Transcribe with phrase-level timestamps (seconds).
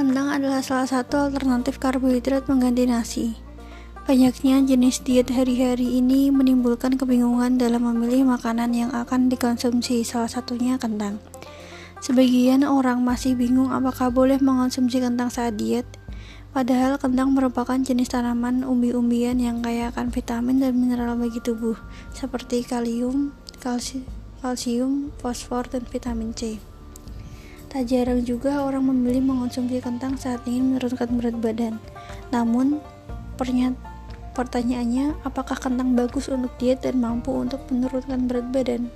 [0.00, 3.36] Kentang adalah salah satu alternatif karbohidrat pengganti nasi.
[4.08, 10.80] Banyaknya jenis diet hari-hari ini menimbulkan kebingungan dalam memilih makanan yang akan dikonsumsi, salah satunya
[10.80, 11.20] kentang.
[12.00, 15.84] Sebagian orang masih bingung apakah boleh mengonsumsi kentang saat diet,
[16.56, 21.76] padahal kentang merupakan jenis tanaman umbi-umbian yang kaya akan vitamin dan mineral bagi tubuh,
[22.16, 24.00] seperti kalium, kalsi
[24.40, 26.56] kalsium, fosfor, dan vitamin C.
[27.70, 31.78] Tak jarang juga orang memilih mengonsumsi kentang saat ingin menurunkan berat badan.
[32.34, 32.82] Namun,
[34.34, 38.90] pertanyaannya, apakah kentang bagus untuk diet dan mampu untuk menurunkan berat badan?